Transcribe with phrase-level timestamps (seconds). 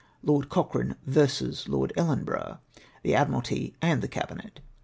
[0.23, 2.57] Lord Cochrane versus Lord Ellenborough,
[3.03, 4.59] the Admi ralty, and the Cabinet.